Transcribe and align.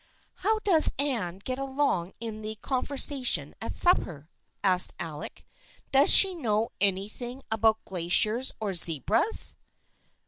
"How 0.47 0.57
does 0.63 0.91
Anne 0.97 1.37
get 1.43 1.59
along 1.59 2.13
in 2.19 2.41
the 2.41 2.55
conversation 2.55 3.53
at 3.61 3.75
supper?" 3.75 4.31
asked 4.63 4.93
Alec." 4.99 5.45
Does 5.91 6.11
she 6.11 6.33
know 6.33 6.69
any 6.81 7.07
thing 7.07 7.43
about 7.51 7.85
glaciers 7.85 8.51
or 8.59 8.73
zebras? 8.73 9.55